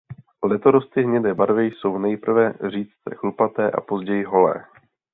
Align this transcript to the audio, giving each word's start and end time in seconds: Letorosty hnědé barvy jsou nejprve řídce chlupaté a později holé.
Letorosty 0.43 1.03
hnědé 1.03 1.33
barvy 1.33 1.65
jsou 1.65 1.97
nejprve 1.97 2.53
řídce 2.69 3.15
chlupaté 3.15 3.71
a 3.71 3.81
později 3.81 4.23
holé. 4.23 4.65